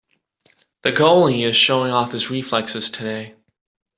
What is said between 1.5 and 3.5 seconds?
showing off his reflexes today.